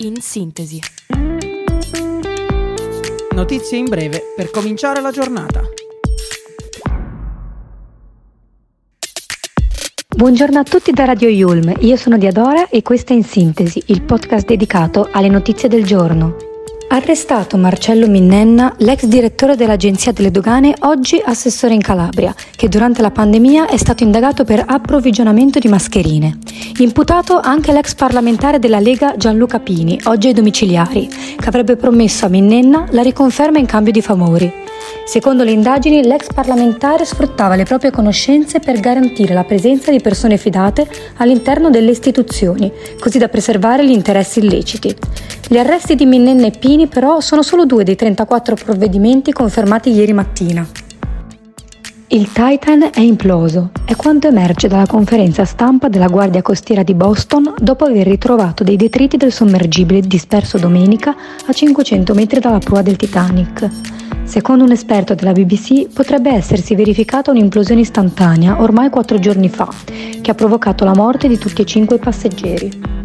in 0.00 0.20
sintesi. 0.20 0.80
Notizie 3.34 3.78
in 3.78 3.86
breve 3.86 4.22
per 4.36 4.50
cominciare 4.50 5.00
la 5.00 5.10
giornata. 5.10 5.62
Buongiorno 10.16 10.58
a 10.58 10.62
tutti 10.62 10.92
da 10.92 11.04
Radio 11.04 11.28
Yulm, 11.28 11.72
io 11.80 11.96
sono 11.96 12.16
Diadora 12.16 12.68
e 12.68 12.82
questo 12.82 13.12
è 13.12 13.16
In 13.16 13.24
Sintesi, 13.24 13.82
il 13.86 14.02
podcast 14.02 14.46
dedicato 14.46 15.08
alle 15.10 15.28
notizie 15.28 15.68
del 15.68 15.84
giorno. 15.84 16.47
Arrestato 16.90 17.58
Marcello 17.58 18.08
Minnenna, 18.08 18.74
l'ex 18.78 19.04
direttore 19.04 19.56
dell'Agenzia 19.56 20.10
delle 20.10 20.30
Dogane, 20.30 20.74
oggi 20.80 21.20
assessore 21.22 21.74
in 21.74 21.82
Calabria, 21.82 22.34
che 22.56 22.70
durante 22.70 23.02
la 23.02 23.10
pandemia 23.10 23.66
è 23.66 23.76
stato 23.76 24.04
indagato 24.04 24.44
per 24.44 24.64
approvvigionamento 24.66 25.58
di 25.58 25.68
mascherine. 25.68 26.38
Imputato 26.78 27.38
anche 27.40 27.72
l'ex 27.72 27.94
parlamentare 27.94 28.58
della 28.58 28.80
Lega 28.80 29.16
Gianluca 29.18 29.60
Pini, 29.60 30.00
oggi 30.04 30.28
ai 30.28 30.32
domiciliari, 30.32 31.08
che 31.36 31.48
avrebbe 31.48 31.76
promesso 31.76 32.24
a 32.24 32.30
Minnenna 32.30 32.86
la 32.90 33.02
riconferma 33.02 33.58
in 33.58 33.66
cambio 33.66 33.92
di 33.92 34.00
favori. 34.00 34.50
Secondo 35.04 35.44
le 35.44 35.50
indagini, 35.50 36.02
l'ex 36.04 36.32
parlamentare 36.32 37.04
sfruttava 37.04 37.54
le 37.54 37.64
proprie 37.64 37.90
conoscenze 37.90 38.60
per 38.60 38.80
garantire 38.80 39.34
la 39.34 39.44
presenza 39.44 39.90
di 39.90 40.00
persone 40.00 40.38
fidate 40.38 40.88
all'interno 41.16 41.68
delle 41.68 41.90
istituzioni, 41.90 42.72
così 42.98 43.18
da 43.18 43.28
preservare 43.28 43.86
gli 43.86 43.92
interessi 43.92 44.38
illeciti. 44.38 44.96
Gli 45.50 45.56
arresti 45.56 45.94
di 45.94 46.04
Minnenna 46.04 46.44
e 46.44 46.50
Pini 46.50 46.88
però 46.88 47.20
sono 47.20 47.40
solo 47.40 47.64
due 47.64 47.82
dei 47.82 47.96
34 47.96 48.54
provvedimenti 48.54 49.32
confermati 49.32 49.90
ieri 49.90 50.12
mattina. 50.12 50.68
Il 52.08 52.30
Titan 52.30 52.90
è 52.92 53.00
imploso, 53.00 53.70
è 53.86 53.96
quanto 53.96 54.26
emerge 54.26 54.68
dalla 54.68 54.84
conferenza 54.84 55.46
stampa 55.46 55.88
della 55.88 56.08
Guardia 56.08 56.42
Costiera 56.42 56.82
di 56.82 56.92
Boston 56.92 57.54
dopo 57.58 57.86
aver 57.86 58.06
ritrovato 58.06 58.62
dei 58.62 58.76
detriti 58.76 59.16
del 59.16 59.32
sommergibile 59.32 60.02
disperso 60.02 60.58
domenica 60.58 61.16
a 61.46 61.50
500 61.50 62.12
metri 62.12 62.40
dalla 62.40 62.58
prua 62.58 62.82
del 62.82 62.96
Titanic. 62.96 63.70
Secondo 64.24 64.64
un 64.64 64.72
esperto 64.72 65.14
della 65.14 65.32
BBC 65.32 65.88
potrebbe 65.90 66.30
essersi 66.30 66.74
verificata 66.74 67.30
un'implosione 67.30 67.80
istantanea 67.80 68.60
ormai 68.60 68.90
quattro 68.90 69.18
giorni 69.18 69.48
fa, 69.48 69.66
che 70.20 70.30
ha 70.30 70.34
provocato 70.34 70.84
la 70.84 70.94
morte 70.94 71.26
di 71.26 71.38
tutti 71.38 71.62
e 71.62 71.64
cinque 71.64 71.96
i 71.96 72.00
passeggeri. 72.00 72.97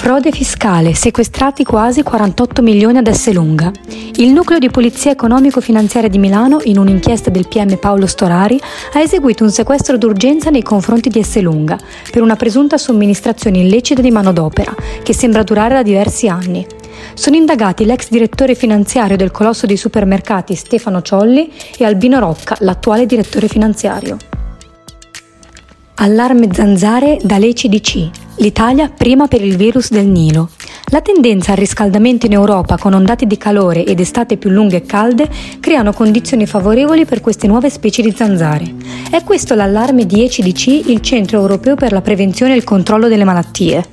Frode 0.00 0.30
fiscale, 0.30 0.94
sequestrati 0.94 1.64
quasi 1.64 2.02
48 2.02 2.62
milioni 2.62 2.98
ad 2.98 3.08
Esselunga. 3.08 3.70
Il 4.14 4.32
nucleo 4.32 4.58
di 4.58 4.70
polizia 4.70 5.10
economico-finanziaria 5.10 6.08
di 6.08 6.18
Milano, 6.18 6.60
in 6.62 6.78
un'inchiesta 6.78 7.30
del 7.30 7.48
PM 7.48 7.76
Paolo 7.76 8.06
Storari, 8.06 8.58
ha 8.94 9.00
eseguito 9.00 9.42
un 9.42 9.50
sequestro 9.50 9.98
d'urgenza 9.98 10.50
nei 10.50 10.62
confronti 10.62 11.10
di 11.10 11.18
Esselunga 11.18 11.76
per 12.10 12.22
una 12.22 12.36
presunta 12.36 12.78
somministrazione 12.78 13.58
illecita 13.58 14.00
di 14.00 14.12
manodopera, 14.12 14.72
che 15.02 15.12
sembra 15.12 15.42
durare 15.42 15.74
da 15.74 15.82
diversi 15.82 16.28
anni. 16.28 16.64
Sono 17.14 17.36
indagati 17.36 17.84
l'ex 17.84 18.08
direttore 18.08 18.54
finanziario 18.54 19.16
del 19.16 19.32
colosso 19.32 19.66
dei 19.66 19.76
supermercati 19.76 20.54
Stefano 20.54 21.02
Ciolli 21.02 21.52
e 21.76 21.84
Albino 21.84 22.20
Rocca, 22.20 22.56
l'attuale 22.60 23.04
direttore 23.04 23.48
finanziario. 23.48 24.16
Allarme 25.96 26.48
zanzare 26.52 27.18
dall'ECDC. 27.20 28.27
L'Italia 28.40 28.88
prima 28.88 29.26
per 29.26 29.42
il 29.42 29.56
virus 29.56 29.90
del 29.90 30.06
Nilo. 30.06 30.50
La 30.92 31.00
tendenza 31.00 31.50
al 31.50 31.58
riscaldamento 31.58 32.26
in 32.26 32.32
Europa 32.32 32.78
con 32.78 32.94
ondate 32.94 33.26
di 33.26 33.36
calore 33.36 33.84
ed 33.84 33.98
estate 33.98 34.36
più 34.36 34.48
lunghe 34.50 34.76
e 34.76 34.82
calde 34.82 35.28
creano 35.58 35.92
condizioni 35.92 36.46
favorevoli 36.46 37.04
per 37.04 37.20
queste 37.20 37.48
nuove 37.48 37.68
specie 37.68 38.00
di 38.00 38.14
zanzare. 38.16 38.72
È 39.10 39.24
questo 39.24 39.56
l'allarme 39.56 40.06
di 40.06 40.22
ECDC, 40.22 40.88
il 40.88 41.00
Centro 41.00 41.40
Europeo 41.40 41.74
per 41.74 41.90
la 41.90 42.00
Prevenzione 42.00 42.52
e 42.52 42.56
il 42.56 42.62
Controllo 42.62 43.08
delle 43.08 43.24
Malattie. 43.24 43.84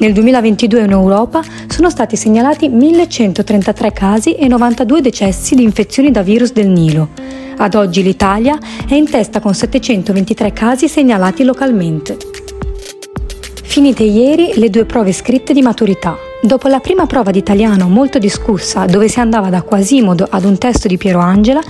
Nel 0.00 0.12
2022 0.12 0.80
in 0.80 0.90
Europa 0.90 1.42
sono 1.68 1.88
stati 1.88 2.16
segnalati 2.16 2.68
1133 2.68 3.92
casi 3.92 4.34
e 4.34 4.48
92 4.48 5.02
decessi 5.02 5.54
di 5.54 5.62
infezioni 5.62 6.10
da 6.10 6.22
virus 6.22 6.52
del 6.52 6.68
Nilo. 6.68 7.10
Ad 7.58 7.76
oggi 7.76 8.02
l'Italia 8.02 8.58
è 8.88 8.94
in 8.94 9.08
testa 9.08 9.38
con 9.38 9.54
723 9.54 10.52
casi 10.52 10.88
segnalati 10.88 11.44
localmente. 11.44 12.33
Finite 13.74 14.04
ieri 14.04 14.52
le 14.54 14.70
due 14.70 14.84
prove 14.84 15.12
scritte 15.12 15.52
di 15.52 15.60
maturità. 15.60 16.16
Dopo 16.40 16.68
la 16.68 16.78
prima 16.78 17.06
prova 17.06 17.32
di 17.32 17.38
italiano 17.38 17.88
molto 17.88 18.20
discussa, 18.20 18.84
dove 18.84 19.08
si 19.08 19.18
andava 19.18 19.48
da 19.48 19.62
Quasimodo 19.62 20.28
ad 20.30 20.44
un 20.44 20.56
testo 20.58 20.86
di 20.86 20.96
Piero 20.96 21.18
Angela, 21.18 21.60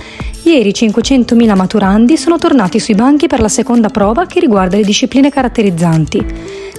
ieri 0.43 0.69
500.000 0.69 1.55
maturandi 1.55 2.15
sono 2.15 2.37
tornati 2.37 2.79
sui 2.79 2.93
banchi 2.93 3.25
per 3.25 3.39
la 3.39 3.47
seconda 3.47 3.89
prova 3.89 4.27
che 4.27 4.39
riguarda 4.39 4.77
le 4.77 4.83
discipline 4.83 5.31
caratterizzanti 5.31 6.25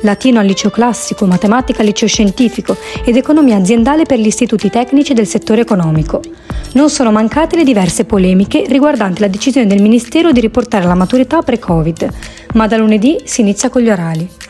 latino 0.02 0.38
al 0.38 0.46
liceo 0.46 0.70
classico, 0.70 1.26
matematica 1.26 1.80
al 1.80 1.86
liceo 1.86 2.06
scientifico 2.06 2.76
ed 3.04 3.16
economia 3.16 3.56
aziendale 3.56 4.04
per 4.04 4.20
gli 4.20 4.26
istituti 4.26 4.70
tecnici 4.70 5.12
del 5.12 5.26
settore 5.26 5.62
economico. 5.62 6.20
Non 6.74 6.88
sono 6.88 7.10
mancate 7.10 7.56
le 7.56 7.64
diverse 7.64 8.04
polemiche 8.04 8.66
riguardanti 8.68 9.22
la 9.22 9.26
decisione 9.26 9.66
del 9.66 9.82
Ministero 9.82 10.30
di 10.30 10.38
riportare 10.38 10.84
la 10.84 10.94
maturità 10.94 11.42
pre-Covid, 11.42 12.10
ma 12.52 12.68
da 12.68 12.76
lunedì 12.76 13.22
si 13.24 13.40
inizia 13.40 13.70
con 13.70 13.82
gli 13.82 13.90
orali. 13.90 14.45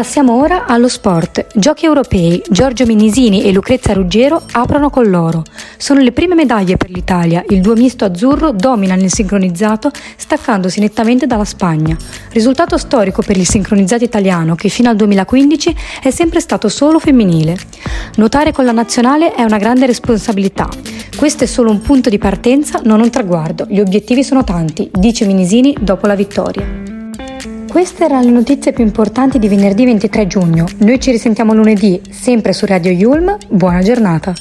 Passiamo 0.00 0.40
ora 0.40 0.64
allo 0.64 0.88
sport. 0.88 1.48
Giochi 1.54 1.84
europei. 1.84 2.42
Giorgio 2.48 2.86
Minisini 2.86 3.44
e 3.44 3.52
Lucrezia 3.52 3.92
Ruggero 3.92 4.40
aprono 4.52 4.88
con 4.88 5.10
l'oro. 5.10 5.42
Sono 5.76 6.00
le 6.00 6.12
prime 6.12 6.34
medaglie 6.34 6.78
per 6.78 6.88
l'Italia. 6.88 7.44
Il 7.50 7.60
duo 7.60 7.74
misto 7.74 8.06
azzurro 8.06 8.50
domina 8.52 8.94
nel 8.94 9.12
sincronizzato, 9.12 9.90
staccandosi 10.16 10.80
nettamente 10.80 11.26
dalla 11.26 11.44
Spagna. 11.44 11.98
Risultato 12.30 12.78
storico 12.78 13.20
per 13.20 13.36
il 13.36 13.46
sincronizzato 13.46 14.02
italiano 14.02 14.54
che 14.54 14.70
fino 14.70 14.88
al 14.88 14.96
2015 14.96 15.76
è 16.02 16.10
sempre 16.10 16.40
stato 16.40 16.70
solo 16.70 16.98
femminile. 16.98 17.58
Nuotare 18.16 18.52
con 18.52 18.64
la 18.64 18.72
nazionale 18.72 19.34
è 19.34 19.42
una 19.42 19.58
grande 19.58 19.84
responsabilità. 19.84 20.66
Questo 21.14 21.44
è 21.44 21.46
solo 21.46 21.70
un 21.70 21.82
punto 21.82 22.08
di 22.08 22.16
partenza, 22.16 22.80
non 22.84 23.02
un 23.02 23.10
traguardo. 23.10 23.66
Gli 23.68 23.80
obiettivi 23.80 24.24
sono 24.24 24.44
tanti, 24.44 24.90
dice 24.90 25.26
Minisini 25.26 25.76
dopo 25.78 26.06
la 26.06 26.14
vittoria. 26.14 26.79
Queste 27.70 28.04
erano 28.04 28.24
le 28.24 28.30
notizie 28.32 28.72
più 28.72 28.82
importanti 28.82 29.38
di 29.38 29.46
venerdì 29.46 29.84
23 29.84 30.26
giugno. 30.26 30.66
Noi 30.78 30.98
ci 30.98 31.12
risentiamo 31.12 31.54
lunedì, 31.54 32.00
sempre 32.10 32.52
su 32.52 32.66
Radio 32.66 32.90
Yulm. 32.90 33.36
Buona 33.48 33.80
giornata. 33.80 34.34